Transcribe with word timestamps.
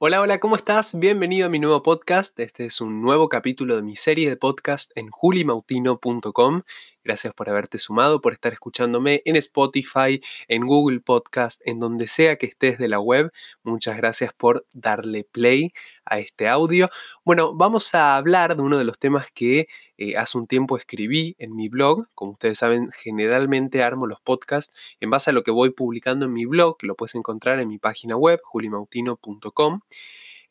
Hola, 0.00 0.20
hola, 0.20 0.38
¿cómo 0.38 0.54
estás? 0.54 0.96
Bienvenido 0.96 1.46
a 1.46 1.50
mi 1.50 1.58
nuevo 1.58 1.82
podcast. 1.82 2.38
Este 2.38 2.66
es 2.66 2.80
un 2.80 3.02
nuevo 3.02 3.28
capítulo 3.28 3.74
de 3.74 3.82
mi 3.82 3.96
serie 3.96 4.28
de 4.28 4.36
podcast 4.36 4.96
en 4.96 5.10
julimautino.com. 5.10 6.62
Gracias 7.08 7.32
por 7.32 7.48
haberte 7.48 7.78
sumado, 7.78 8.20
por 8.20 8.34
estar 8.34 8.52
escuchándome 8.52 9.22
en 9.24 9.36
Spotify, 9.36 10.20
en 10.46 10.66
Google 10.66 11.00
Podcast, 11.00 11.58
en 11.64 11.80
donde 11.80 12.06
sea 12.06 12.36
que 12.36 12.44
estés 12.44 12.76
de 12.76 12.86
la 12.86 13.00
web. 13.00 13.32
Muchas 13.62 13.96
gracias 13.96 14.34
por 14.34 14.66
darle 14.74 15.24
play 15.24 15.72
a 16.04 16.18
este 16.18 16.48
audio. 16.48 16.90
Bueno, 17.24 17.54
vamos 17.54 17.94
a 17.94 18.14
hablar 18.14 18.56
de 18.56 18.62
uno 18.62 18.76
de 18.76 18.84
los 18.84 18.98
temas 18.98 19.32
que 19.32 19.68
eh, 19.96 20.18
hace 20.18 20.36
un 20.36 20.46
tiempo 20.46 20.76
escribí 20.76 21.34
en 21.38 21.56
mi 21.56 21.70
blog. 21.70 22.08
Como 22.14 22.32
ustedes 22.32 22.58
saben, 22.58 22.90
generalmente 22.92 23.82
armo 23.82 24.06
los 24.06 24.20
podcasts 24.20 24.74
en 25.00 25.08
base 25.08 25.30
a 25.30 25.32
lo 25.32 25.42
que 25.42 25.50
voy 25.50 25.70
publicando 25.70 26.26
en 26.26 26.34
mi 26.34 26.44
blog, 26.44 26.76
que 26.76 26.86
lo 26.86 26.94
puedes 26.94 27.14
encontrar 27.14 27.58
en 27.58 27.68
mi 27.68 27.78
página 27.78 28.18
web, 28.18 28.38
julimautino.com 28.44 29.80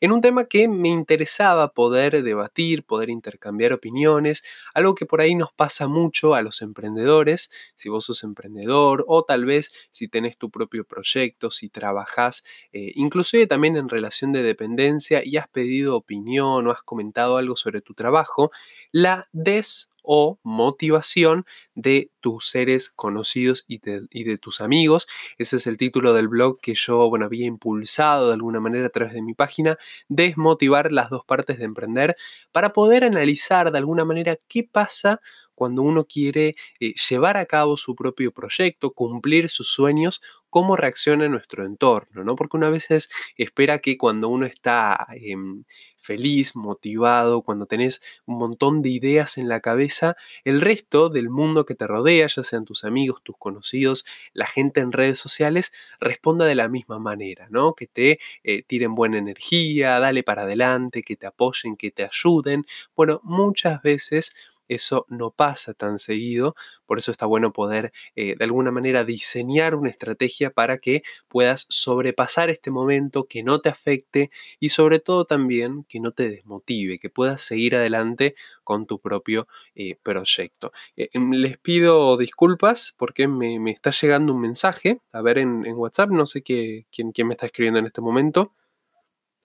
en 0.00 0.12
un 0.12 0.20
tema 0.20 0.44
que 0.44 0.68
me 0.68 0.88
interesaba 0.88 1.72
poder 1.72 2.22
debatir, 2.22 2.84
poder 2.84 3.10
intercambiar 3.10 3.72
opiniones, 3.72 4.44
algo 4.74 4.94
que 4.94 5.06
por 5.06 5.20
ahí 5.20 5.34
nos 5.34 5.52
pasa 5.52 5.88
mucho 5.88 6.34
a 6.34 6.42
los 6.42 6.62
emprendedores, 6.62 7.50
si 7.74 7.88
vos 7.88 8.04
sos 8.04 8.24
emprendedor 8.24 9.04
o 9.08 9.24
tal 9.24 9.44
vez 9.44 9.72
si 9.90 10.08
tenés 10.08 10.36
tu 10.36 10.50
propio 10.50 10.84
proyecto, 10.84 11.50
si 11.50 11.68
trabajás, 11.68 12.44
eh, 12.72 12.92
inclusive 12.94 13.46
también 13.46 13.76
en 13.76 13.88
relación 13.88 14.32
de 14.32 14.42
dependencia 14.42 15.22
y 15.24 15.36
has 15.36 15.48
pedido 15.48 15.96
opinión 15.96 16.66
o 16.66 16.70
has 16.70 16.82
comentado 16.82 17.36
algo 17.36 17.56
sobre 17.56 17.80
tu 17.80 17.94
trabajo, 17.94 18.50
la 18.92 19.26
des 19.32 19.90
o 20.10 20.38
motivación 20.42 21.44
de 21.74 22.10
tus 22.20 22.48
seres 22.48 22.88
conocidos 22.88 23.66
y 23.68 23.78
de, 23.80 24.38
tus 24.38 24.62
amigos. 24.62 25.06
Ese 25.36 25.56
es 25.56 25.66
el 25.66 25.76
título 25.76 26.14
del 26.14 26.28
blog 26.28 26.62
que 26.62 26.74
yo 26.74 27.10
bueno, 27.10 27.26
había 27.26 27.44
impulsado 27.44 28.28
de 28.28 28.34
alguna 28.34 28.58
manera 28.58 28.86
a 28.86 28.90
través 28.90 29.12
de 29.12 29.20
mi 29.20 29.34
página, 29.34 29.76
desmotivar 30.08 30.92
las 30.92 31.10
dos 31.10 31.26
partes 31.26 31.58
de 31.58 31.66
emprender, 31.66 32.16
para 32.52 32.72
poder 32.72 33.04
analizar 33.04 33.70
de 33.70 33.76
alguna 33.76 34.06
manera 34.06 34.38
qué 34.48 34.64
pasa 34.64 35.20
cuando 35.58 35.82
uno 35.82 36.04
quiere 36.04 36.54
eh, 36.78 36.94
llevar 37.10 37.36
a 37.36 37.44
cabo 37.44 37.76
su 37.76 37.96
propio 37.96 38.30
proyecto, 38.30 38.92
cumplir 38.92 39.48
sus 39.50 39.68
sueños, 39.72 40.22
cómo 40.50 40.76
reacciona 40.76 41.28
nuestro 41.28 41.66
entorno, 41.66 42.22
¿no? 42.22 42.36
Porque 42.36 42.56
una 42.56 42.70
veces 42.70 43.10
espera 43.36 43.80
que 43.80 43.98
cuando 43.98 44.28
uno 44.28 44.46
está 44.46 45.04
em, 45.20 45.64
feliz, 45.96 46.54
motivado, 46.54 47.42
cuando 47.42 47.66
tenés 47.66 48.00
un 48.24 48.38
montón 48.38 48.82
de 48.82 48.90
ideas 48.90 49.36
en 49.36 49.48
la 49.48 49.58
cabeza, 49.58 50.16
el 50.44 50.60
resto 50.60 51.08
del 51.08 51.28
mundo 51.28 51.66
que 51.66 51.74
te 51.74 51.88
rodea, 51.88 52.28
ya 52.28 52.44
sean 52.44 52.64
tus 52.64 52.84
amigos, 52.84 53.20
tus 53.24 53.36
conocidos, 53.36 54.06
la 54.32 54.46
gente 54.46 54.80
en 54.80 54.92
redes 54.92 55.18
sociales, 55.18 55.72
responda 55.98 56.46
de 56.46 56.54
la 56.54 56.68
misma 56.68 57.00
manera, 57.00 57.48
¿no? 57.50 57.74
Que 57.74 57.88
te 57.88 58.20
eh, 58.44 58.62
tiren 58.62 58.94
buena 58.94 59.18
energía, 59.18 59.98
dale 59.98 60.22
para 60.22 60.42
adelante, 60.42 61.02
que 61.02 61.16
te 61.16 61.26
apoyen, 61.26 61.76
que 61.76 61.90
te 61.90 62.04
ayuden. 62.04 62.64
Bueno, 62.94 63.20
muchas 63.24 63.82
veces 63.82 64.36
eso 64.68 65.06
no 65.08 65.30
pasa 65.30 65.74
tan 65.74 65.98
seguido, 65.98 66.54
por 66.86 66.98
eso 66.98 67.10
está 67.10 67.26
bueno 67.26 67.52
poder 67.52 67.92
eh, 68.16 68.36
de 68.36 68.44
alguna 68.44 68.70
manera 68.70 69.04
diseñar 69.04 69.74
una 69.74 69.90
estrategia 69.90 70.50
para 70.50 70.78
que 70.78 71.02
puedas 71.28 71.66
sobrepasar 71.68 72.50
este 72.50 72.70
momento, 72.70 73.26
que 73.26 73.42
no 73.42 73.60
te 73.60 73.68
afecte 73.68 74.30
y 74.60 74.70
sobre 74.70 75.00
todo 75.00 75.24
también 75.24 75.84
que 75.88 76.00
no 76.00 76.12
te 76.12 76.28
desmotive, 76.28 76.98
que 76.98 77.10
puedas 77.10 77.42
seguir 77.42 77.76
adelante 77.76 78.34
con 78.64 78.86
tu 78.86 79.00
propio 79.00 79.48
eh, 79.74 79.96
proyecto. 80.02 80.72
Eh, 80.96 81.08
em, 81.12 81.32
les 81.32 81.58
pido 81.58 82.16
disculpas 82.16 82.94
porque 82.98 83.28
me, 83.28 83.70
está 83.70 83.90
llegando 83.90 84.32
un 84.34 84.40
mensaje, 84.40 85.00
a 85.12 85.22
ver 85.22 85.38
en, 85.38 85.66
WhatsApp, 85.78 86.10
no 86.10 86.26
sé 86.26 86.42
quién 86.42 86.84
me 87.26 87.34
está 87.34 87.46
escribiendo 87.46 87.78
en 87.78 87.86
este 87.86 88.00
momento. 88.00 88.52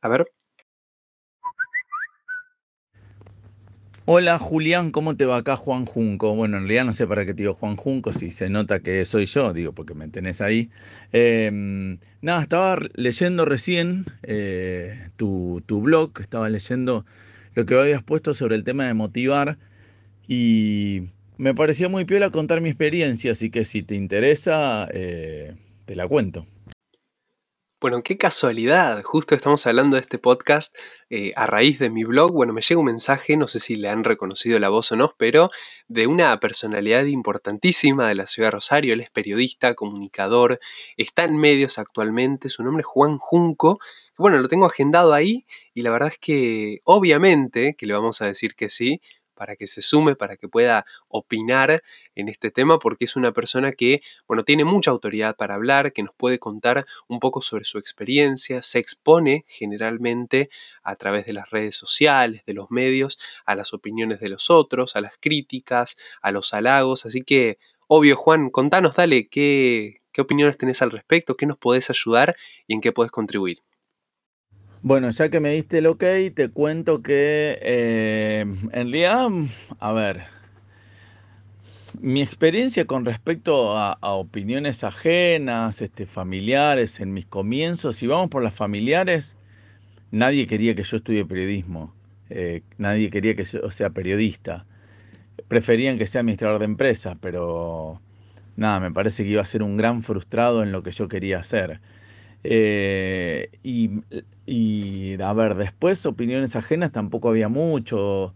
A 0.02 0.10
ver. 0.10 0.43
Hola 4.06 4.38
Julián, 4.38 4.92
¿cómo 4.92 5.16
te 5.16 5.26
va 5.26 5.38
acá 5.38 5.56
Juan 5.56 5.86
Junco? 5.86 6.36
Bueno, 6.36 6.58
en 6.58 6.64
realidad 6.64 6.84
no 6.84 6.92
sé 6.92 7.08
para 7.08 7.26
qué 7.26 7.34
te 7.34 7.44
digo 7.44 7.54
Juan 7.54 7.78
Junco, 7.78 8.12
si 8.12 8.32
se 8.32 8.50
nota 8.50 8.82
que 8.82 9.06
soy 9.06 9.28
yo, 9.28 9.54
digo, 9.54 9.72
porque 9.72 9.94
me 9.94 10.10
tenés 10.10 10.42
ahí. 10.42 10.70
Em, 11.14 12.00
nada, 12.22 12.42
estaba 12.42 12.80
leyendo 12.96 13.46
recién 13.46 14.04
eh, 14.24 15.08
tu, 15.16 15.64
blog, 15.66 16.20
estaba 16.20 16.50
leyendo 16.50 17.06
lo 17.56 17.66
que 17.66 17.80
habías 17.80 18.04
puesto 18.04 18.34
sobre 18.34 18.58
el 18.58 18.66
tema 18.66 18.86
de 18.88 18.94
motivar 18.94 19.58
y 20.28 21.04
me 21.38 21.56
parecía 21.56 21.88
muy 21.88 22.04
piola 22.04 22.30
contar 22.30 22.60
mi 22.60 22.68
experiencia, 22.68 23.32
así 23.32 23.50
que 23.52 23.64
si 23.64 23.84
te 23.84 23.96
interesa, 23.96 24.86
eh, 24.92 25.56
te 25.86 25.96
la 25.96 26.10
cuento. 26.10 26.46
Bueno, 27.84 28.02
qué 28.02 28.18
casualidad. 28.18 29.04
Justo 29.04 29.36
estamos 29.36 29.68
hablando 29.68 29.98
de 29.98 30.04
este 30.04 30.18
podcast 30.18 30.74
eh, 31.10 31.34
a 31.36 31.48
raíz 31.48 31.80
de 31.80 31.90
mi 31.90 32.06
blog. 32.06 32.32
Bueno, 32.32 32.54
me 32.54 32.62
llega 32.62 32.80
un 32.80 32.86
mensaje, 32.86 33.36
no 33.36 33.50
sé 33.50 33.60
si 33.60 33.76
le 33.76 33.90
han 33.90 34.06
reconocido 34.06 34.58
la 34.58 34.70
voz 34.70 34.94
o 34.94 34.96
no, 34.96 35.14
pero 35.18 35.50
de 35.90 36.08
una 36.08 36.40
personalidad 36.40 37.04
importantísima 37.04 38.08
de 38.08 38.16
la 38.16 38.26
ciudad 38.26 38.48
de 38.48 38.52
Rosario. 38.52 38.94
Él 38.94 39.02
es 39.02 39.10
periodista, 39.10 39.76
comunicador, 39.76 40.62
está 40.96 41.26
en 41.26 41.36
medios 41.36 41.78
actualmente. 41.78 42.48
Su 42.48 42.64
nombre 42.64 42.84
es 42.84 42.88
Juan 42.88 43.18
Junco. 43.18 43.80
Bueno, 44.18 44.38
lo 44.38 44.48
tengo 44.48 44.66
agendado 44.66 45.12
ahí 45.14 45.46
y 45.74 45.82
la 45.82 45.92
verdad 45.92 46.08
es 46.08 46.18
que 46.20 46.80
obviamente 46.86 47.76
que 47.78 47.86
le 47.86 47.94
vamos 47.94 48.22
a 48.22 48.28
decir 48.28 48.56
que 48.56 48.70
sí, 48.70 49.02
para 49.34 49.56
que 49.56 49.68
se 49.68 49.82
sume, 49.82 50.16
para 50.16 50.38
que 50.38 50.48
pueda 50.48 50.86
opinar 51.08 51.84
en 52.16 52.30
este 52.30 52.52
tema, 52.52 52.80
porque 52.80 53.06
es 53.06 53.16
una 53.16 53.32
persona 53.32 53.72
que, 53.74 54.02
bueno, 54.28 54.44
tiene 54.44 54.66
mucha 54.66 54.92
autoridad 54.92 55.36
para 55.36 55.56
hablar, 55.56 55.94
que 55.94 56.04
nos 56.04 56.14
puede 56.16 56.40
contar 56.40 56.86
un 57.08 57.20
poco 57.20 57.42
sobre 57.42 57.66
su 57.66 57.78
experiencia, 57.78 58.62
se 58.62 58.80
expone 58.80 59.44
generalmente 59.48 60.50
a 60.84 60.96
través 60.96 61.26
de 61.26 61.34
las 61.34 61.50
redes 61.50 61.76
sociales, 61.76 62.44
de 62.46 62.54
los 62.54 62.72
medios, 62.72 63.20
a 63.46 63.56
las 63.56 63.74
opiniones 63.74 64.20
de 64.20 64.30
los 64.30 64.50
otros, 64.50 64.96
a 64.96 65.02
las 65.02 65.14
críticas, 65.20 65.98
a 66.22 66.32
los 66.32 66.54
halagos, 66.54 67.06
así 67.06 67.24
que, 67.24 67.58
obvio, 67.88 68.16
Juan, 68.16 68.50
contanos, 68.50 68.96
dale, 68.96 69.28
¿qué, 69.30 70.02
qué 70.12 70.22
opiniones 70.22 70.58
tenés 70.58 70.82
al 70.82 70.92
respecto? 70.92 71.36
¿Qué 71.36 71.46
nos 71.46 71.58
podés 71.58 71.90
ayudar 71.90 72.36
y 72.68 72.74
en 72.74 72.82
qué 72.82 72.92
podés 72.92 73.12
contribuir? 73.12 73.60
Bueno, 74.84 75.10
ya 75.12 75.30
que 75.30 75.40
me 75.40 75.54
diste 75.54 75.78
el 75.78 75.88
ok, 75.88 76.04
te 76.36 76.50
cuento 76.50 77.02
que 77.02 77.58
eh, 77.62 78.42
en 78.42 78.70
realidad, 78.72 79.30
a 79.80 79.94
ver, 79.94 80.24
mi 82.02 82.22
experiencia 82.22 82.86
con 82.86 83.06
respecto 83.06 83.78
a, 83.78 83.98
opiniones 84.02 84.84
ajenas, 84.84 85.82
este, 85.82 86.06
familiares, 86.06 87.00
en 87.00 87.14
mis 87.14 87.26
comienzos, 87.26 87.96
si 87.96 88.08
vamos 88.08 88.30
por 88.30 88.44
las 88.44 88.54
familiares, 88.56 89.38
nadie 90.12 90.48
quería 90.48 90.76
que 90.76 90.84
yo 90.84 90.98
estudie 90.98 91.24
periodismo, 91.24 91.94
eh, 92.30 92.62
nadie 92.78 93.10
quería 93.10 93.36
que 93.36 93.46
yo 93.46 93.72
sea 93.72 93.92
periodista, 93.92 94.66
preferían 95.48 95.98
que 95.98 96.08
sea 96.08 96.20
administrador 96.20 96.60
de 96.60 96.66
empresas, 96.66 97.16
pero 97.22 98.02
nada, 98.58 98.82
me 98.82 98.92
parece 98.92 99.24
que 99.24 99.30
iba 99.30 99.42
a 99.42 99.46
ser 99.46 99.64
un 99.64 99.78
gran 99.78 100.04
frustrado 100.04 100.62
en 100.62 100.74
lo 100.74 100.84
que 100.84 100.92
yo 100.92 101.08
quería 101.08 101.40
hacer. 101.40 101.80
Eh, 102.44 103.50
y, 104.46 105.22
a 105.22 105.34
ver, 105.34 105.56
después 105.56 106.06
opiniones 106.06 106.56
ajenas 106.56 106.92
tampoco 106.92 107.30
había 107.30 107.50
mucho. 107.50 108.34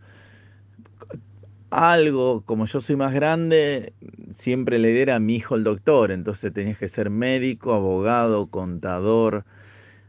Algo, 1.69 2.43
como 2.45 2.65
yo 2.65 2.79
soy 2.79 2.95
más 2.95 3.13
grande, 3.13 3.93
siempre 4.31 4.79
le 4.79 4.89
diera 4.93 5.15
a 5.15 5.19
mi 5.19 5.35
hijo 5.35 5.55
el 5.55 5.63
doctor, 5.65 6.11
entonces 6.11 6.53
tenías 6.53 6.77
que 6.77 6.87
ser 6.87 7.09
médico, 7.09 7.73
abogado, 7.73 8.47
contador, 8.47 9.43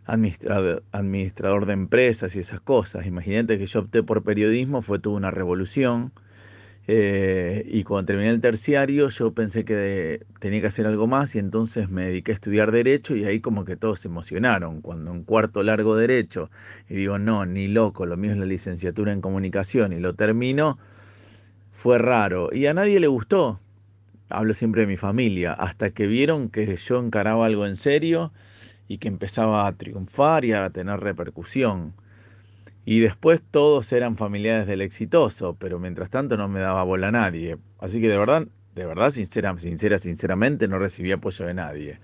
administrador, 0.06 0.84
administrador 0.92 1.66
de 1.66 1.74
empresas 1.74 2.36
y 2.36 2.40
esas 2.40 2.60
cosas. 2.60 3.06
Imagínate 3.06 3.58
que 3.58 3.66
yo 3.66 3.80
opté 3.80 4.02
por 4.04 4.22
periodismo, 4.24 4.82
fue 4.82 5.00
toda 5.00 5.16
una 5.16 5.30
revolución. 5.32 6.12
Eh, 6.90 7.66
y 7.68 7.84
cuando 7.84 8.06
terminé 8.06 8.30
el 8.30 8.40
terciario 8.40 9.08
yo 9.10 9.34
pensé 9.34 9.66
que 9.66 10.24
tenía 10.40 10.62
que 10.62 10.68
hacer 10.68 10.86
algo 10.86 11.06
más 11.06 11.34
y 11.34 11.38
entonces 11.38 11.90
me 11.90 12.06
dediqué 12.06 12.32
a 12.32 12.34
estudiar 12.34 12.72
derecho 12.72 13.14
y 13.14 13.26
ahí 13.26 13.40
como 13.40 13.66
que 13.66 13.76
todos 13.76 14.00
se 14.00 14.08
emocionaron. 14.08 14.80
Cuando 14.80 15.12
en 15.12 15.22
cuarto 15.24 15.62
largo 15.62 15.96
derecho 15.96 16.50
y 16.88 16.94
digo, 16.94 17.18
no, 17.18 17.44
ni 17.44 17.68
loco, 17.68 18.06
lo 18.06 18.16
mío 18.16 18.32
es 18.32 18.38
la 18.38 18.46
licenciatura 18.46 19.12
en 19.12 19.20
comunicación 19.20 19.92
y 19.92 20.00
lo 20.00 20.14
termino, 20.14 20.78
fue 21.72 21.98
raro. 21.98 22.50
Y 22.52 22.66
a 22.66 22.74
nadie 22.74 23.00
le 23.00 23.06
gustó, 23.08 23.60
hablo 24.30 24.54
siempre 24.54 24.82
de 24.82 24.86
mi 24.88 24.96
familia, 24.96 25.52
hasta 25.52 25.90
que 25.90 26.06
vieron 26.06 26.48
que 26.50 26.76
yo 26.76 27.00
encaraba 27.00 27.46
algo 27.46 27.66
en 27.66 27.76
serio 27.76 28.32
y 28.88 28.98
que 28.98 29.08
empezaba 29.08 29.66
a 29.66 29.72
triunfar 29.74 30.44
y 30.46 30.52
a 30.52 30.70
tener 30.70 31.00
repercusión. 31.00 31.92
Y 32.90 33.00
después 33.00 33.42
todos 33.42 33.92
eran 33.92 34.16
familiares 34.16 34.66
del 34.66 34.80
exitoso, 34.80 35.54
pero 35.60 35.78
mientras 35.78 36.08
tanto 36.08 36.38
no 36.38 36.48
me 36.48 36.60
daba 36.60 36.84
bola 36.84 37.08
a 37.08 37.10
nadie. 37.10 37.58
Así 37.80 38.00
que 38.00 38.08
de 38.08 38.16
verdad, 38.16 38.46
de 38.74 38.86
verdad, 38.86 39.10
sincera, 39.10 39.54
sincera, 39.58 39.98
sinceramente, 39.98 40.68
no 40.68 40.78
recibí 40.78 41.12
apoyo 41.12 41.44
de 41.44 41.52
nadie. 41.52 41.98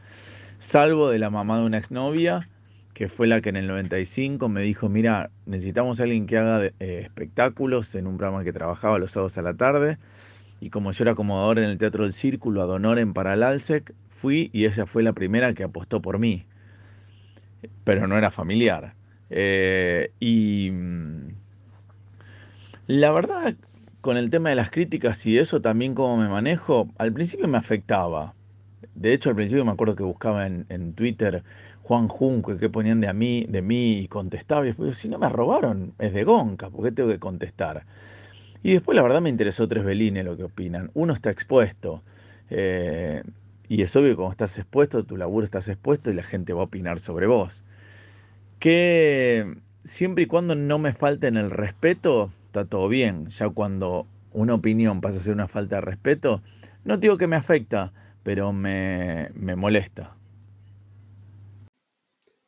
Salvo 0.59 1.09
de 1.09 1.19
la 1.19 1.31
mamá 1.31 1.59
de 1.59 1.65
una 1.65 1.79
exnovia, 1.79 2.51
que 2.93 3.09
fue 3.09 3.27
la 3.27 3.41
que 3.41 3.49
en 3.49 3.57
el 3.57 3.67
95 3.67 4.47
me 4.51 4.61
dijo, 4.61 4.91
mira, 4.91 5.31
necesitamos 5.47 6.01
a 6.01 6.03
alguien 6.03 6.27
que 6.27 6.37
haga 6.37 6.67
eh, 6.67 6.73
espectáculos 6.81 7.95
en 7.95 8.07
un 8.07 8.19
programa 8.19 8.45
que 8.45 8.53
trabajaba 8.53 8.99
los 8.99 9.13
sábados 9.13 9.39
a 9.39 9.43
la 9.43 9.55
tarde. 9.55 9.97
Y 10.61 10.69
como 10.69 10.93
yo 10.93 11.05
era 11.05 11.13
acomodador 11.13 11.61
en 11.61 11.65
el 11.65 11.79
Teatro 11.79 12.03
del 12.03 12.13
Círculo, 12.13 12.61
a 12.61 12.67
Donoren 12.67 13.15
para 13.15 13.33
el 13.33 13.43
ALSEC, 13.43 13.95
fui 14.11 14.51
y 14.53 14.67
ella 14.67 14.85
fue 14.85 15.03
la 15.03 15.15
primera 15.15 15.55
que 15.55 15.65
apostó 15.65 16.03
por 16.03 16.19
mí. 16.19 16.45
Pero 17.85 18.07
no 18.07 18.19
era 18.19 18.31
familiar. 18.31 18.93
Eh, 19.31 20.13
y 20.21 20.71
mm, 20.71 21.29
la 22.87 23.13
verdad, 23.13 23.55
con 24.01 24.17
el 24.17 24.31
tema 24.31 24.51
de 24.51 24.57
las 24.57 24.71
críticas 24.71 25.25
y 25.27 25.39
eso 25.39 25.61
también 25.61 25.95
cómo 25.95 26.17
me 26.17 26.29
manejo, 26.29 26.89
al 26.99 27.13
principio 27.13 27.49
me 27.49 27.59
afectaba. 27.59 28.35
De 28.95 29.13
hecho, 29.13 29.31
al 29.31 29.37
principio 29.37 29.65
me 29.65 29.73
acuerdo 29.73 29.97
que 29.97 30.03
buscaba 30.03 30.47
en, 30.47 30.67
en 30.69 30.95
Twitter 30.95 31.43
Juan 31.83 32.09
Junco, 32.09 32.57
que 32.57 32.71
ponían 32.71 33.01
de, 33.01 33.09
a 33.09 33.13
mí, 33.13 33.47
de 33.49 33.63
mí 33.63 33.99
y 33.99 34.09
contestaba. 34.09 34.63
Y 34.65 34.69
después, 34.69 34.97
si 34.99 35.09
no 35.09 35.19
me 35.19 35.29
robaron, 35.29 35.95
es 35.99 36.13
de 36.15 36.25
Gonca, 36.25 36.71
¿por 36.71 36.85
qué 36.85 36.93
tengo 36.93 37.11
que 37.11 37.19
contestar? 37.19 37.85
Y 38.63 38.73
después, 38.75 38.97
la 38.97 39.03
verdad, 39.03 39.21
me 39.21 39.31
interesó 39.31 39.69
Tres 39.69 39.85
Belines 39.85 40.25
lo 40.25 40.37
que 40.37 40.45
opinan. 40.45 40.91
Uno 40.95 41.13
está 41.15 41.31
expuesto. 41.31 42.03
Eh, 42.51 43.23
y 43.69 43.83
es 43.83 43.95
obvio 43.97 44.11
que 44.11 44.17
cuando 44.17 44.33
estás 44.33 44.59
expuesto, 44.59 45.05
tu 45.05 45.17
laburo 45.17 45.45
estás 45.45 45.69
expuesto 45.69 46.11
y 46.11 46.15
la 46.15 46.23
gente 46.23 46.53
va 46.53 46.63
a 46.63 46.65
opinar 46.65 47.01
sobre 47.01 47.27
vos. 47.27 47.65
Que 48.59 49.55
siempre 49.85 50.25
y 50.25 50.27
cuando 50.27 50.55
no 50.55 50.79
me 50.79 50.95
falten 50.95 51.37
el 51.37 51.51
respeto, 51.51 52.33
está 52.47 52.65
todo 52.65 52.89
bien. 52.89 53.29
Ya 53.31 53.49
cuando 53.49 54.07
una 54.33 54.55
opinión 54.55 55.01
pasa 55.01 55.19
a 55.19 55.21
ser 55.21 55.35
una 55.35 55.49
falta 55.49 55.77
de 55.77 55.83
respeto, 55.83 56.43
no 56.85 56.97
digo 56.97 57.19
que 57.19 57.27
me 57.27 57.37
afecta, 57.37 57.93
pero 58.23 58.53
me, 58.53 59.31
me 59.35 59.57
molesta. 59.57 60.17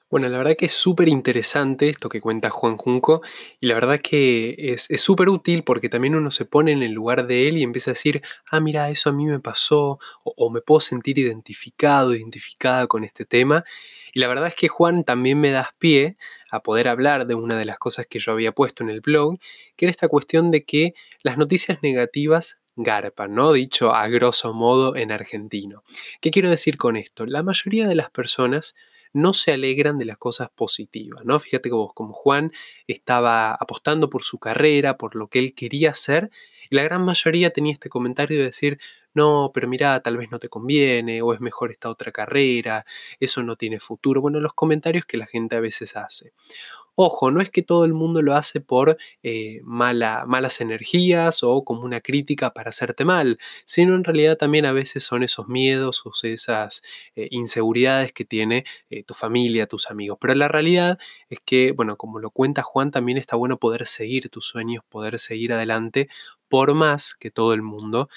Bueno, 0.08 0.28
la 0.28 0.38
verdad 0.38 0.54
que 0.56 0.66
es 0.66 0.72
súper 0.72 1.08
interesante 1.08 1.88
esto 1.88 2.08
que 2.08 2.20
cuenta 2.20 2.48
Juan 2.48 2.76
Junco 2.76 3.22
y 3.58 3.66
la 3.66 3.74
verdad 3.74 4.00
que 4.00 4.54
es 4.56 4.88
súper 5.00 5.28
útil 5.28 5.64
porque 5.64 5.88
también 5.88 6.14
uno 6.14 6.30
se 6.30 6.44
pone 6.44 6.70
en 6.70 6.84
el 6.84 6.92
lugar 6.92 7.26
de 7.26 7.48
él 7.48 7.58
y 7.58 7.64
empieza 7.64 7.90
a 7.90 7.94
decir, 7.94 8.22
ah, 8.50 8.60
mira, 8.60 8.88
eso 8.88 9.10
a 9.10 9.12
mí 9.12 9.26
me 9.26 9.40
pasó 9.40 9.98
o, 10.22 10.34
o 10.36 10.48
me 10.48 10.60
puedo 10.60 10.80
sentir 10.80 11.18
identificado, 11.18 12.14
identificada 12.14 12.86
con 12.86 13.02
este 13.02 13.24
tema. 13.24 13.64
Y 14.16 14.18
la 14.18 14.28
verdad 14.28 14.48
es 14.48 14.54
que 14.54 14.68
Juan 14.68 15.04
también 15.04 15.38
me 15.38 15.50
das 15.50 15.68
pie 15.78 16.16
a 16.50 16.62
poder 16.62 16.88
hablar 16.88 17.26
de 17.26 17.34
una 17.34 17.58
de 17.58 17.66
las 17.66 17.78
cosas 17.78 18.06
que 18.06 18.18
yo 18.18 18.32
había 18.32 18.50
puesto 18.50 18.82
en 18.82 18.88
el 18.88 19.02
blog, 19.02 19.38
que 19.76 19.84
era 19.84 19.90
esta 19.90 20.08
cuestión 20.08 20.50
de 20.50 20.64
que 20.64 20.94
las 21.20 21.36
noticias 21.36 21.82
negativas 21.82 22.58
garpan, 22.76 23.34
¿no? 23.34 23.52
Dicho 23.52 23.94
a 23.94 24.08
grosso 24.08 24.54
modo 24.54 24.96
en 24.96 25.12
argentino. 25.12 25.82
¿Qué 26.22 26.30
quiero 26.30 26.48
decir 26.48 26.78
con 26.78 26.96
esto? 26.96 27.26
La 27.26 27.42
mayoría 27.42 27.86
de 27.86 27.94
las 27.94 28.10
personas 28.10 28.74
no 29.12 29.34
se 29.34 29.52
alegran 29.52 29.98
de 29.98 30.06
las 30.06 30.16
cosas 30.16 30.48
positivas, 30.48 31.26
¿no? 31.26 31.38
Fíjate 31.38 31.68
que 31.68 31.74
vos, 31.74 31.92
como 31.92 32.14
Juan 32.14 32.52
estaba 32.86 33.52
apostando 33.52 34.08
por 34.08 34.24
su 34.24 34.38
carrera, 34.38 34.96
por 34.96 35.14
lo 35.14 35.28
que 35.28 35.40
él 35.40 35.54
quería 35.54 35.90
hacer, 35.90 36.30
y 36.70 36.76
la 36.76 36.84
gran 36.84 37.04
mayoría 37.04 37.50
tenía 37.50 37.74
este 37.74 37.90
comentario 37.90 38.38
de 38.38 38.44
decir, 38.44 38.78
no, 39.16 39.50
pero 39.52 39.66
mira, 39.68 40.00
tal 40.00 40.16
vez 40.18 40.30
no 40.30 40.38
te 40.38 40.48
conviene, 40.48 41.22
o 41.22 41.32
es 41.32 41.40
mejor 41.40 41.72
esta 41.72 41.88
otra 41.88 42.12
carrera, 42.12 42.84
eso 43.18 43.42
no 43.42 43.56
tiene 43.56 43.80
futuro. 43.80 44.20
Bueno, 44.20 44.40
los 44.40 44.52
comentarios 44.54 45.06
que 45.06 45.16
la 45.16 45.26
gente 45.26 45.56
a 45.56 45.60
veces 45.60 45.96
hace. 45.96 46.32
Ojo, 46.98 47.30
no 47.30 47.42
es 47.42 47.50
que 47.50 47.62
todo 47.62 47.84
el 47.84 47.92
mundo 47.92 48.22
lo 48.22 48.34
hace 48.34 48.60
por 48.62 48.96
eh, 49.22 49.60
malas 49.64 50.60
energías 50.62 51.42
o 51.42 51.62
como 51.62 51.82
una 51.82 52.00
crítica 52.00 52.54
para 52.54 52.70
hacerte 52.70 53.04
mal, 53.04 53.38
sino 53.66 53.94
en 53.94 54.02
realidad 54.02 54.38
también 54.38 54.64
a 54.64 54.72
veces 54.72 55.04
son 55.04 55.22
esos 55.22 55.46
miedos 55.46 56.00
o 56.06 56.12
esas 56.22 56.82
eh, 57.14 57.28
inseguridades 57.30 58.12
que 58.12 58.24
tiene 58.24 58.64
eh, 58.88 59.04
tu 59.04 59.12
familia, 59.12 59.66
tus 59.66 59.90
amigos. 59.90 60.16
Pero 60.18 60.34
la 60.36 60.48
realidad 60.48 60.98
es 61.28 61.40
que, 61.40 61.72
bueno, 61.72 61.96
como 61.96 62.18
lo 62.18 62.30
cuenta 62.30 62.62
Juan, 62.62 62.90
también 62.90 63.18
está 63.18 63.36
bueno 63.36 63.58
poder 63.58 63.86
seguir 63.86 64.30
tus 64.30 64.46
sueños, 64.46 64.82
poder 64.88 65.18
seguir 65.18 65.52
adelante 65.52 66.08
por 66.48 66.74
más 66.74 67.14
que 67.14 67.30
todo 67.30 67.52
el 67.52 67.60
mundo 67.62 68.08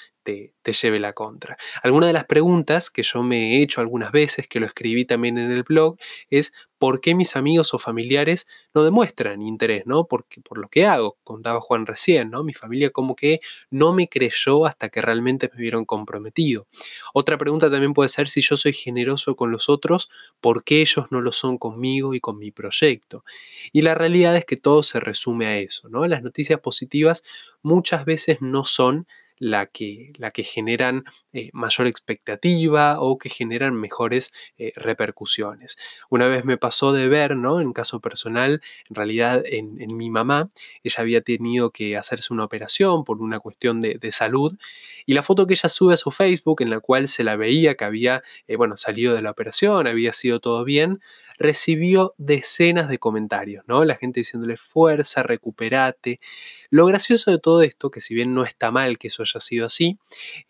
te, 0.62 0.72
lleve 0.72 1.00
la 1.00 1.12
contra. 1.12 1.56
Alguna 1.82 2.06
de 2.06 2.12
las 2.12 2.26
preguntas 2.26 2.90
que 2.90 3.02
yo 3.02 3.22
me 3.22 3.56
he 3.56 3.62
hecho 3.62 3.80
algunas 3.80 4.12
veces, 4.12 4.46
que 4.46 4.60
lo 4.60 4.66
escribí 4.66 5.04
también 5.04 5.38
en 5.38 5.50
el 5.50 5.62
blog, 5.62 5.96
es 6.30 6.52
¿por 6.78 7.00
qué 7.00 7.14
mis 7.14 7.36
amigos 7.36 7.74
o 7.74 7.78
familiares 7.78 8.48
no 8.72 8.84
demuestran 8.84 9.42
interés, 9.42 9.84
¿no? 9.86 10.06
Porque, 10.06 10.40
por 10.40 10.58
lo 10.58 10.68
que 10.68 10.86
hago, 10.86 11.18
contaba 11.24 11.60
Juan 11.60 11.86
recién, 11.86 12.30
¿no? 12.30 12.42
Mi 12.42 12.54
familia 12.54 12.90
como 12.90 13.14
que 13.16 13.40
no 13.70 13.92
me 13.92 14.08
creyó 14.08 14.64
hasta 14.64 14.88
que 14.88 15.02
realmente 15.02 15.50
me 15.52 15.60
vieron 15.60 15.84
comprometido. 15.84 16.66
Otra 17.12 17.36
pregunta 17.36 17.70
también 17.70 17.92
puede 17.92 18.08
ser 18.08 18.28
si 18.28 18.40
yo 18.40 18.56
soy 18.56 18.72
generoso 18.72 19.36
con 19.36 19.50
los 19.50 19.68
otros, 19.68 20.08
¿por 20.40 20.64
qué 20.64 20.80
ellos 20.80 21.06
no 21.10 21.20
lo 21.20 21.32
son 21.32 21.58
conmigo 21.58 22.14
y 22.14 22.20
con 22.20 22.38
mi 22.38 22.50
proyecto? 22.50 23.24
Y 23.72 23.82
la 23.82 23.94
realidad 23.94 24.36
es 24.36 24.44
que 24.44 24.56
todo 24.56 24.82
se 24.82 25.00
resume 25.00 25.46
a 25.46 25.58
eso, 25.58 25.88
¿no? 25.88 26.06
Las 26.06 26.22
noticias 26.22 26.60
positivas 26.60 27.24
muchas 27.62 28.04
veces 28.04 28.40
no 28.40 28.64
son 28.64 29.06
la 29.40 29.66
que, 29.66 30.12
la 30.18 30.30
que 30.30 30.44
generan 30.44 31.04
eh, 31.32 31.50
mayor 31.52 31.88
expectativa 31.88 33.00
o 33.00 33.18
que 33.18 33.30
generan 33.30 33.74
mejores 33.74 34.32
eh, 34.58 34.72
repercusiones. 34.76 35.78
Una 36.10 36.28
vez 36.28 36.44
me 36.44 36.58
pasó 36.58 36.92
de 36.92 37.08
ver, 37.08 37.36
¿no? 37.36 37.60
En 37.60 37.72
caso 37.72 38.00
personal, 38.00 38.62
en 38.88 38.94
realidad 38.94 39.42
en, 39.44 39.96
mi 39.96 40.10
mamá, 40.10 40.50
ella 40.84 41.00
había 41.00 41.22
tenido 41.22 41.70
que 41.70 41.96
hacerse 41.96 42.32
una 42.32 42.44
operación 42.44 43.04
por 43.04 43.20
una 43.22 43.40
cuestión 43.40 43.80
de, 43.80 43.98
salud 44.12 44.58
y 45.06 45.14
la 45.14 45.22
foto 45.22 45.46
que 45.46 45.54
ella 45.54 45.68
sube 45.68 45.94
a 45.94 45.96
su 45.96 46.10
Facebook 46.10 46.62
en 46.62 46.68
la 46.68 46.80
cual 46.80 47.08
se 47.08 47.24
la 47.24 47.36
veía 47.36 47.76
que 47.76 47.84
había, 47.84 48.22
eh, 48.48 48.56
bueno, 48.56 48.76
salido 48.76 49.14
de 49.14 49.22
la 49.22 49.30
operación, 49.30 49.86
había 49.86 50.12
sido 50.12 50.40
todo 50.40 50.64
bien, 50.64 51.00
recibió 51.40 52.14
decenas 52.18 52.90
de 52.90 52.98
comentarios, 52.98 53.64
¿no? 53.66 53.82
La 53.86 53.96
gente 53.96 54.20
diciéndole 54.20 54.58
fuerza, 54.58 55.22
recuperate. 55.22 56.20
Lo 56.68 56.84
gracioso 56.84 57.30
de 57.30 57.38
todo 57.38 57.62
esto, 57.62 57.90
que 57.90 58.02
si 58.02 58.14
bien 58.14 58.34
no 58.34 58.44
está 58.44 58.70
mal 58.70 58.98
que 58.98 59.08
eso 59.08 59.22
haya 59.22 59.40
sido 59.40 59.64
así, 59.64 59.98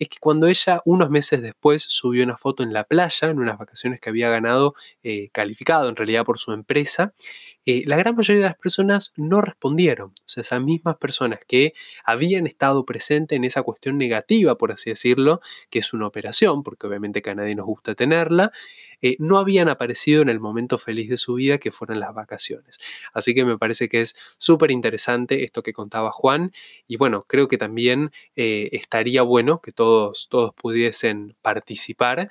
es 0.00 0.08
que 0.08 0.18
cuando 0.18 0.48
ella 0.48 0.82
unos 0.84 1.08
meses 1.08 1.42
después 1.42 1.82
subió 1.88 2.24
una 2.24 2.36
foto 2.36 2.64
en 2.64 2.72
la 2.72 2.82
playa, 2.82 3.28
en 3.28 3.38
unas 3.38 3.56
vacaciones 3.56 4.00
que 4.00 4.10
había 4.10 4.30
ganado 4.30 4.74
eh, 5.04 5.28
calificado 5.32 5.88
en 5.88 5.94
realidad 5.94 6.24
por 6.24 6.40
su 6.40 6.50
empresa, 6.52 7.14
eh, 7.66 7.84
la 7.86 7.96
gran 7.96 8.16
mayoría 8.16 8.42
de 8.42 8.48
las 8.48 8.58
personas 8.58 9.12
no 9.16 9.40
respondieron. 9.42 10.08
O 10.10 10.28
sea, 10.28 10.40
esas 10.40 10.60
mismas 10.60 10.96
personas 10.96 11.38
que 11.46 11.72
habían 12.04 12.48
estado 12.48 12.84
presentes 12.84 13.36
en 13.36 13.44
esa 13.44 13.62
cuestión 13.62 13.96
negativa, 13.96 14.56
por 14.56 14.72
así 14.72 14.90
decirlo, 14.90 15.40
que 15.70 15.78
es 15.78 15.92
una 15.92 16.08
operación, 16.08 16.64
porque 16.64 16.88
obviamente 16.88 17.22
que 17.22 17.30
a 17.30 17.34
nadie 17.36 17.54
nos 17.54 17.66
gusta 17.66 17.94
tenerla, 17.94 18.50
eh, 19.02 19.16
no 19.18 19.38
habían 19.38 19.68
aparecido 19.68 20.22
en 20.22 20.28
el 20.28 20.40
momento 20.40 20.78
feliz 20.78 21.08
de 21.08 21.16
su 21.16 21.34
vida 21.34 21.58
que 21.58 21.72
fueron 21.72 22.00
las 22.00 22.14
vacaciones. 22.14 22.78
Así 23.12 23.34
que 23.34 23.44
me 23.44 23.58
parece 23.58 23.88
que 23.88 24.00
es 24.02 24.16
súper 24.38 24.70
interesante 24.70 25.44
esto 25.44 25.62
que 25.62 25.72
contaba 25.72 26.10
Juan 26.10 26.52
y 26.86 26.96
bueno, 26.96 27.24
creo 27.26 27.48
que 27.48 27.58
también 27.58 28.12
eh, 28.36 28.68
estaría 28.72 29.22
bueno 29.22 29.60
que 29.60 29.72
todos, 29.72 30.28
todos 30.28 30.54
pudiesen 30.54 31.36
participar 31.42 32.28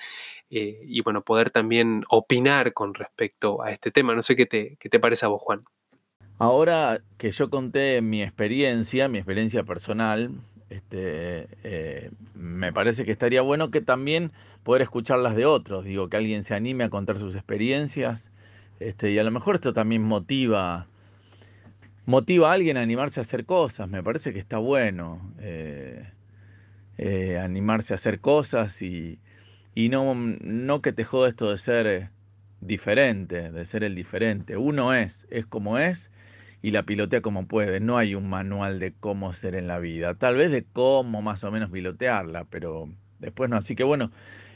eh, 0.49 0.79
y 0.83 1.01
bueno, 1.01 1.21
poder 1.21 1.51
también 1.51 2.03
opinar 2.09 2.73
con 2.73 2.93
respecto 2.93 3.61
a 3.61 3.71
este 3.71 3.91
tema. 3.91 4.15
No 4.15 4.21
sé 4.21 4.35
qué 4.35 4.45
te, 4.45 4.77
qué 4.79 4.89
te 4.89 4.99
parece 4.99 5.25
a 5.25 5.29
vos, 5.29 5.41
Juan. 5.41 5.63
Ahora 6.37 7.01
que 7.17 7.31
yo 7.31 7.49
conté 7.49 8.01
mi 8.01 8.23
experiencia, 8.23 9.09
mi 9.09 9.17
experiencia 9.17 9.63
personal, 9.63 10.31
este, 10.69 12.11
me 12.35 12.71
parece 12.71 13.05
que 13.05 13.11
estaría 13.11 13.41
bueno 13.41 13.71
que 13.71 13.81
también 13.81 14.31
poder 14.63 14.81
escuchar 14.81 15.19
las 15.19 15.35
de 15.35 15.45
otros, 15.45 15.85
digo, 15.85 16.09
que 16.09 16.17
alguien 16.17 16.43
se 16.43 16.53
anime 16.53 16.83
a 16.83 16.89
contar 16.89 17.17
sus 17.17 17.35
experiencias, 17.35 18.29
este, 18.79 19.11
y 19.11 19.19
a 19.19 19.23
lo 19.23 19.31
mejor 19.31 19.55
esto 19.55 19.73
también 19.73 20.03
motiva, 20.03 20.87
motiva 22.05 22.51
a 22.51 22.53
alguien 22.53 22.77
a 22.77 22.81
animarse 22.81 23.19
a 23.19 23.23
hacer 23.23 23.45
cosas, 23.45 23.89
me 23.89 24.03
parece 24.03 24.33
que 24.33 24.39
está 24.39 24.57
bueno 24.57 25.21
eh, 25.39 26.07
eh, 26.97 27.37
animarse 27.37 27.93
a 27.93 27.95
hacer 27.95 28.19
cosas 28.19 28.81
y, 28.81 29.19
y 29.75 29.89
no, 29.89 30.13
no 30.15 30.81
que 30.81 30.93
te 30.93 31.03
joda 31.03 31.29
esto 31.29 31.51
de 31.51 31.57
ser 31.57 32.09
diferente, 32.61 33.51
de 33.51 33.65
ser 33.65 33.83
el 33.83 33.95
diferente, 33.95 34.55
uno 34.55 34.93
es, 34.93 35.27
es 35.29 35.45
como 35.45 35.77
es 35.77 36.11
y 36.61 36.71
la 36.71 36.83
pilotea 36.83 37.21
como 37.21 37.47
puede. 37.47 37.79
No 37.79 37.97
hay 37.97 38.15
un 38.15 38.29
manual 38.29 38.79
de 38.79 38.93
cómo 38.99 39.33
ser 39.33 39.55
en 39.55 39.67
la 39.67 39.79
vida. 39.79 40.15
Tal 40.15 40.35
vez 40.37 40.51
de 40.51 40.63
cómo 40.63 41.21
más 41.21 41.43
o 41.43 41.51
menos 41.51 41.71
pilotearla, 41.71 42.45
pero 42.45 42.89
después 43.19 43.49
no. 43.49 43.57
Así 43.57 43.75
que 43.75 43.83
bueno, 43.83 44.11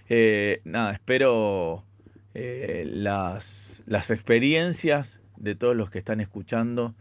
eh, 0.09 0.61
nada, 0.65 0.91
espero 0.91 1.83
eh, 2.33 2.83
las, 2.87 3.83
las 3.85 4.11
experiencias 4.11 5.19
de 5.37 5.55
todos 5.55 5.75
los 5.75 5.89
que 5.89 5.99
están 5.99 6.21
escuchando. 6.21 6.93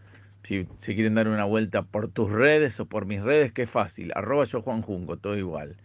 Si, 0.45 0.67
si, 0.81 0.95
quieren 0.95 1.15
dar 1.15 1.29
una 1.29 1.45
vuelta 1.45 1.83
por 1.83 2.09
tus 2.09 2.31
redes 2.31 2.81
o 2.81 2.87
por 2.87 3.07
mis 3.07 3.23
redes, 3.23 3.53
que 3.53 3.67
fácil. 3.67 4.11
Arroba 4.17 4.45
yo 4.45 4.61
Juan 4.63 4.83
Junco, 4.83 5.17
todo 5.17 5.37
igual. 5.37 5.77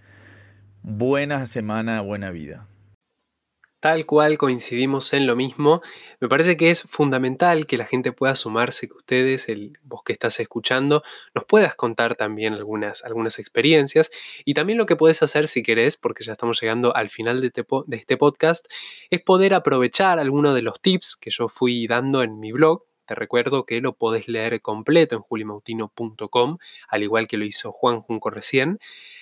Buena 0.82 1.46
semana, 1.46 2.02
buena 2.02 2.32
vida. 2.32 2.66
Tal 3.80 4.08
cual 4.08 4.40
coincidimos 4.40 5.14
en 5.14 5.28
lo 5.28 5.36
mismo. 5.36 5.82
Me 6.20 6.28
parece 6.28 6.58
que 6.58 6.72
es 6.72 6.82
fundamental 6.84 7.68
que 7.68 7.78
la 7.78 7.86
gente 7.86 8.12
pueda 8.12 8.36
sumarse, 8.36 8.88
que 8.88 8.96
ustedes, 8.96 9.50
el, 9.50 9.78
vos 9.84 10.02
que 10.04 10.14
estás 10.14 10.40
escuchando, 10.40 11.04
nos 11.36 11.46
puedas 11.46 11.76
contar 11.76 12.16
también 12.16 12.54
algunas, 12.54 13.06
algunas 13.06 13.38
experiencias. 13.38 14.10
Y 14.46 14.56
también 14.56 14.80
lo 14.80 14.88
que 14.88 14.96
puedes 14.96 15.22
hacer 15.22 15.48
si 15.48 15.62
querés, 15.62 15.96
porque 15.96 16.24
ya 16.24 16.32
estamos 16.32 16.60
llegando 16.60 16.96
al 16.96 17.12
final 17.12 17.40
de, 17.40 17.52
de 17.52 17.98
este 17.98 18.18
podcast, 18.18 18.66
es 19.12 19.22
poder 19.22 19.54
aprovechar 19.54 20.18
algunos 20.18 20.56
de 20.56 20.64
los 20.64 20.82
tips 20.82 21.16
que 21.16 21.30
yo 21.30 21.48
fui 21.48 21.86
dando 21.86 22.24
en 22.24 22.40
mi 22.40 22.52
blog 22.52 22.88
te 23.08 23.16
recuerdo 23.16 23.66
que 23.66 23.80
lo 23.80 23.94
podés 23.94 24.28
leer 24.28 24.62
completo 24.62 25.16
en 25.16 25.22
julimautino.com, 25.22 26.58
al 26.90 27.04
igual 27.04 27.28
que 27.28 27.38
lo 27.38 27.46
hizo 27.46 27.72
Juan 27.72 28.02
Junco 28.02 28.30
recién. 28.30 28.80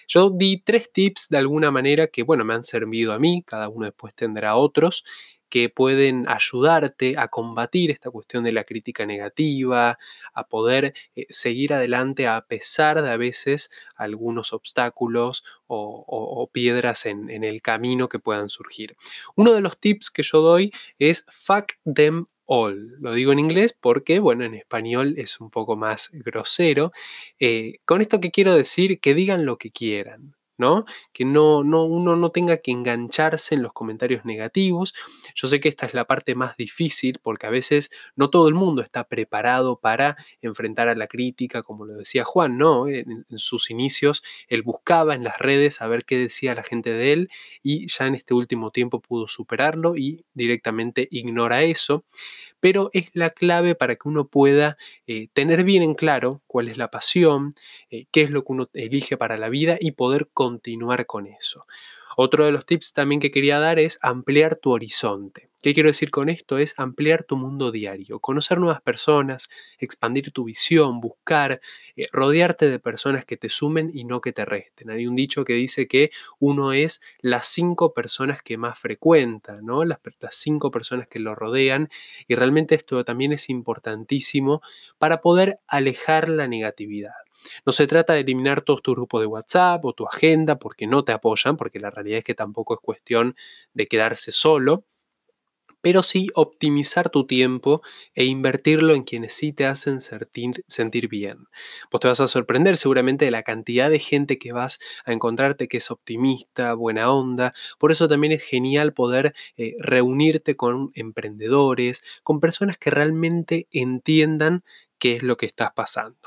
Yo 0.08 0.30
di 0.30 0.58
tres 0.58 0.92
tips 0.92 1.30
de 1.30 1.38
alguna 1.38 1.72
manera 1.72 2.08
que, 2.08 2.24
bueno, 2.24 2.46
me 2.46 2.54
han 2.54 2.64
servido 2.64 3.14
a 3.14 3.20
mí, 3.20 3.44
cada 3.46 3.70
uno 3.70 3.86
después 3.86 4.14
tendrá 4.16 4.56
otros, 4.56 5.04
que 5.50 5.70
pueden 5.70 6.26
ayudarte 6.28 7.18
a 7.18 7.28
combatir 7.28 7.92
esta 7.92 8.10
cuestión 8.10 8.44
de 8.44 8.52
la 8.52 8.64
crítica 8.64 9.06
negativa, 9.06 9.98
a 10.34 10.48
poder 10.48 10.94
eh, 11.16 11.28
seguir 11.30 11.74
adelante 11.74 12.28
a 12.28 12.42
pesar 12.48 13.02
de 13.02 13.10
a 13.10 13.18
veces 13.18 13.72
algunos 13.96 14.54
obstáculos 14.54 15.44
o, 15.68 16.50
piedras 16.52 17.06
en, 17.06 17.30
en 17.30 17.44
el 17.44 17.62
camino 17.62 18.10
que 18.10 18.20
puedan 18.20 18.50
surgir. 18.50 18.96
Uno 19.36 19.54
de 19.54 19.62
los 19.62 19.78
tips 19.78 20.10
que 20.10 20.24
yo 20.24 20.42
doy 20.42 20.72
es 21.00 21.26
fuck 21.30 21.74
them 21.84 22.28
all. 22.46 22.98
Lo 23.02 23.14
digo 23.14 23.32
en 23.32 23.40
inglés 23.40 23.78
porque, 23.80 24.20
bueno, 24.20 24.46
en 24.46 24.56
español 24.56 25.16
es 25.18 25.40
un 25.40 25.50
poco 25.50 25.76
más 25.76 26.10
grosero. 26.14 26.92
Eh, 27.40 27.80
con 27.86 28.02
esto 28.02 28.20
que 28.20 28.32
quiero 28.32 28.56
decir, 28.56 29.00
que 29.00 29.14
digan 29.14 29.46
lo 29.46 29.58
que 29.58 29.72
quieran. 29.72 30.36
¿No? 30.58 30.86
Que 31.14 31.26
no, 31.26 31.64
no, 31.64 31.84
uno 31.84 32.16
no 32.16 32.30
tenga 32.32 32.58
que 32.58 32.72
engancharse 32.72 33.56
en 33.56 33.64
los 33.64 33.74
comentarios 33.74 34.26
negativos. 34.26 34.94
Yo 35.36 35.48
sé 35.48 35.60
que 35.60 35.70
esta 35.70 35.86
es 35.86 35.94
la 35.94 36.06
parte 36.06 36.36
más 36.36 36.58
difícil 36.58 37.20
porque 37.22 37.48
a 37.48 37.50
veces 37.50 37.92
no 38.16 38.30
todo 38.30 38.48
el 38.48 38.54
mundo 38.56 38.82
está 38.82 39.06
preparado 39.06 39.80
para 39.80 40.18
enfrentar 40.42 40.88
a 40.88 40.96
la 40.96 41.08
crítica, 41.08 41.64
como 41.64 41.86
lo 41.86 41.96
decía 41.96 42.24
Juan, 42.24 42.58
¿no? 42.58 42.88
En, 42.88 43.26
en 43.30 43.40
sus 43.40 43.70
inicios 43.70 44.24
él 44.48 44.62
buscaba 44.62 45.14
en 45.16 45.24
las 45.24 45.40
redes 45.40 45.82
a 45.82 45.88
ver 45.88 46.06
qué 46.06 46.18
decía 46.18 46.56
la 46.56 46.64
gente 46.64 46.92
de 46.92 47.14
él 47.14 47.30
y 47.64 47.88
ya 47.88 48.06
en 48.08 48.16
este 48.16 48.34
último 48.34 48.72
tiempo 48.72 49.02
pudo 49.02 49.28
superarlo 49.28 49.96
y 49.96 50.26
directamente 50.34 51.08
ignora 51.12 51.64
eso 51.64 52.06
pero 52.66 52.90
es 52.94 53.12
la 53.14 53.30
clave 53.30 53.76
para 53.76 53.94
que 53.94 54.10
uno 54.10 54.28
pueda 54.28 54.76
eh, 55.06 55.28
tener 55.34 55.64
bien 55.64 55.84
en 55.84 55.94
claro 55.94 56.42
cuál 56.48 56.68
es 56.68 56.80
la 56.80 56.90
pasión, 56.90 57.54
eh, 57.92 58.08
qué 58.12 58.24
es 58.24 58.32
lo 58.32 58.44
que 58.44 58.54
uno 58.54 58.70
elige 58.74 59.18
para 59.18 59.38
la 59.38 59.50
vida 59.50 59.78
y 59.80 59.92
poder 59.92 60.30
continuar 60.34 61.06
con 61.06 61.28
eso. 61.28 61.68
Otro 62.18 62.46
de 62.46 62.52
los 62.52 62.66
tips 62.66 62.94
también 62.94 63.22
que 63.22 63.32
quería 63.32 63.60
dar 63.60 63.80
es 63.80 64.00
ampliar 64.02 64.56
tu 64.56 64.72
horizonte. 64.72 65.50
¿Qué 65.62 65.74
quiero 65.74 65.90
decir 65.90 66.12
con 66.12 66.30
esto? 66.30 66.60
Es 66.60 66.76
ampliar 66.78 67.24
tu 67.24 67.38
mundo 67.38 67.72
diario, 67.72 68.20
conocer 68.20 68.60
nuevas 68.60 68.84
personas, 68.84 69.50
expandir 69.80 70.32
tu 70.32 70.44
visión, 70.44 71.02
buscar, 71.02 71.60
eh, 71.96 72.08
rodearte 72.12 72.70
de 72.70 72.78
personas 72.78 73.26
que 73.26 73.36
te 73.36 73.50
sumen 73.50 73.90
y 73.92 74.04
no 74.04 74.22
que 74.22 74.32
te 74.32 74.46
resten. 74.46 74.92
Hay 74.92 75.08
un 75.08 75.16
dicho 75.16 75.44
que 75.44 75.54
dice 75.54 75.88
que 75.88 76.12
uno 76.40 76.72
es 76.74 77.02
las 77.20 77.48
cinco 77.48 77.94
personas 77.96 78.44
que 78.44 78.58
más 78.58 78.78
frecuenta, 78.78 79.60
¿no? 79.64 79.84
Las, 79.86 80.00
las 80.20 80.36
cinco 80.36 80.70
personas 80.70 81.08
que 81.08 81.18
lo 81.20 81.34
rodean 81.34 81.90
y 82.28 82.36
realmente 82.36 82.76
esto 82.76 83.04
también 83.04 83.34
es 83.34 83.50
importantísimo 83.50 84.62
para 85.00 85.22
poder 85.22 85.58
alejar 85.68 86.30
la 86.30 86.48
negatividad. 86.48 87.25
No 87.66 87.72
se 87.72 87.88
trata 87.88 88.14
de 88.14 88.22
eliminar 88.22 88.62
todos 88.62 88.82
tus 88.82 88.96
grupos 88.96 89.22
de 89.22 89.28
WhatsApp 89.28 89.84
o 89.86 89.94
tu 89.94 90.08
agenda 90.08 90.58
porque 90.58 90.88
no 90.88 91.04
te 91.04 91.12
apoyan, 91.12 91.58
porque 91.58 91.80
la 91.80 91.90
realidad 91.92 92.20
es 92.20 92.24
que 92.24 92.36
tampoco 92.36 92.74
es 92.76 92.80
cuestión 92.82 93.36
de 93.74 93.88
quedarse 93.88 94.32
solo, 94.32 94.86
pero 95.82 96.02
sí 96.02 96.30
optimizar 96.34 97.12
tu 97.12 97.28
tiempo 97.28 97.82
e 98.16 98.26
invertirlo 98.26 98.96
en 98.96 99.04
quienes 99.04 99.34
sí 99.36 99.54
te 99.54 99.68
hacen 99.68 100.00
sentir, 100.02 101.08
bien. 101.08 101.46
Vos 101.92 102.02
te 102.02 102.08
vas 102.08 102.20
a 102.22 102.28
sorprender 102.28 102.78
seguramente 102.78 103.26
de 103.26 103.32
la 103.32 103.44
cantidad 103.44 103.90
de 103.92 104.00
gente 104.00 104.40
que 104.40 104.52
vas 104.52 104.80
a 105.06 105.14
encontrarte 105.14 105.68
que 105.68 105.78
es 105.78 105.92
optimista, 105.92 106.74
buena 106.74 107.12
onda. 107.12 107.54
Por 107.78 107.92
eso 107.92 108.08
también 108.08 108.34
es 108.34 108.44
genial 108.44 108.94
poder 108.94 109.36
eh, 109.58 109.76
reunirte 109.80 110.56
con 110.56 110.90
emprendedores, 110.96 112.04
con 112.24 112.40
personas 112.40 112.80
que 112.80 112.90
realmente 112.90 113.68
entiendan 113.72 114.64
qué 114.98 115.18
es 115.18 115.24
lo 115.24 115.38
que 115.38 115.46
estás 115.46 115.72
pasando. 115.76 116.25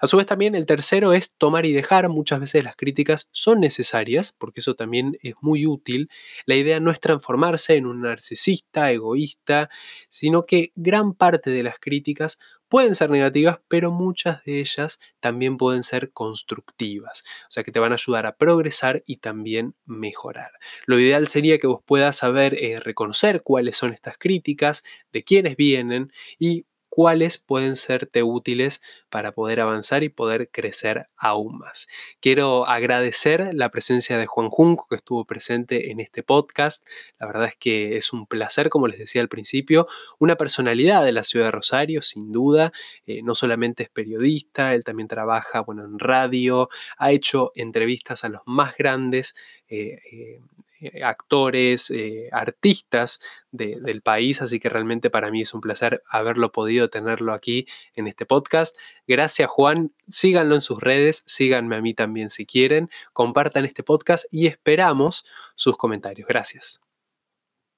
A 0.00 0.06
su 0.06 0.16
vez 0.16 0.26
también 0.26 0.54
el 0.54 0.66
tercero 0.66 1.12
es 1.12 1.34
tomar 1.36 1.66
y 1.66 1.72
dejar. 1.72 2.08
Muchas 2.08 2.40
veces 2.40 2.64
las 2.64 2.76
críticas 2.76 3.28
son 3.32 3.60
necesarias, 3.60 4.34
porque 4.38 4.60
eso 4.60 4.74
también 4.74 5.16
es 5.22 5.34
muy 5.40 5.66
útil. 5.66 6.10
La 6.44 6.54
idea 6.54 6.80
no 6.80 6.90
es 6.90 7.00
transformarse 7.00 7.76
en 7.76 7.86
un 7.86 8.02
narcisista, 8.02 8.90
egoísta, 8.90 9.70
sino 10.08 10.44
que 10.46 10.72
gran 10.74 11.14
parte 11.14 11.50
de 11.50 11.62
las 11.62 11.78
críticas 11.78 12.38
pueden 12.68 12.94
ser 12.94 13.10
negativas, 13.10 13.60
pero 13.68 13.92
muchas 13.92 14.42
de 14.44 14.60
ellas 14.60 14.98
también 15.20 15.56
pueden 15.56 15.82
ser 15.82 16.12
constructivas, 16.12 17.24
o 17.44 17.50
sea 17.50 17.62
que 17.62 17.72
te 17.72 17.78
van 17.78 17.92
a 17.92 17.94
ayudar 17.94 18.26
a 18.26 18.36
progresar 18.36 19.02
y 19.06 19.18
también 19.18 19.74
mejorar. 19.84 20.50
Lo 20.84 20.98
ideal 20.98 21.28
sería 21.28 21.58
que 21.58 21.66
vos 21.66 21.82
puedas 21.84 22.16
saber 22.16 22.54
eh, 22.54 22.80
reconocer 22.80 23.42
cuáles 23.42 23.76
son 23.76 23.92
estas 23.92 24.18
críticas, 24.18 24.82
de 25.12 25.22
quiénes 25.22 25.56
vienen 25.56 26.12
y 26.38 26.66
cuáles 26.96 27.36
pueden 27.36 27.76
serte 27.76 28.22
útiles 28.22 28.80
para 29.10 29.32
poder 29.32 29.60
avanzar 29.60 30.02
y 30.02 30.08
poder 30.08 30.48
crecer 30.50 31.08
aún 31.18 31.58
más. 31.58 31.88
Quiero 32.22 32.66
agradecer 32.66 33.50
la 33.52 33.68
presencia 33.68 34.16
de 34.16 34.24
Juan 34.24 34.48
Junco 34.48 34.86
que 34.88 34.96
estuvo 34.96 35.26
presente 35.26 35.90
en 35.90 36.00
este 36.00 36.22
podcast. 36.22 36.88
La 37.18 37.26
verdad 37.26 37.48
es 37.48 37.56
que 37.56 37.98
es 37.98 38.14
un 38.14 38.26
placer, 38.26 38.70
como 38.70 38.88
les 38.88 38.98
decía 38.98 39.20
al 39.20 39.28
principio, 39.28 39.86
una 40.18 40.36
personalidad 40.36 41.04
de 41.04 41.12
la 41.12 41.24
ciudad 41.24 41.48
de 41.48 41.50
Rosario, 41.50 42.00
sin 42.00 42.32
duda. 42.32 42.72
Eh, 43.06 43.20
no 43.22 43.34
solamente 43.34 43.82
es 43.82 43.90
periodista, 43.90 44.72
él 44.72 44.82
también 44.82 45.06
trabaja 45.06 45.60
bueno, 45.60 45.84
en 45.84 45.98
radio, 45.98 46.70
ha 46.96 47.12
hecho 47.12 47.52
entrevistas 47.56 48.24
a 48.24 48.30
los 48.30 48.40
más 48.46 48.74
grandes. 48.74 49.34
Eh, 49.68 49.98
eh, 50.10 50.40
eh, 50.80 51.02
actores, 51.02 51.90
eh, 51.90 52.28
artistas 52.32 53.20
del 53.50 54.02
país, 54.02 54.42
así 54.42 54.60
que 54.60 54.68
realmente 54.68 55.08
para 55.08 55.30
mí 55.30 55.40
es 55.42 55.54
un 55.54 55.62
placer 55.62 56.02
haberlo 56.10 56.52
podido 56.52 56.90
tenerlo 56.90 57.32
aquí 57.32 57.66
en 57.94 58.06
este 58.06 58.26
podcast. 58.26 58.76
Gracias 59.06 59.48
Juan, 59.48 59.92
síganlo 60.08 60.54
en 60.54 60.60
sus 60.60 60.80
redes, 60.80 61.22
síganme 61.26 61.76
a 61.76 61.80
mí 61.80 61.94
también 61.94 62.28
si 62.28 62.44
quieren, 62.44 62.90
compartan 63.12 63.64
este 63.64 63.82
podcast 63.82 64.26
y 64.30 64.46
esperamos 64.46 65.24
sus 65.54 65.76
comentarios. 65.78 66.28
Gracias. 66.28 66.85